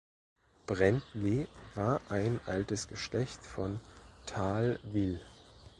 Brändli 0.65 1.47
war 1.75 2.01
ein 2.09 2.39
altes 2.47 2.87
Geschlecht 2.87 3.43
von 3.45 3.79
Thalwil. 4.25 5.21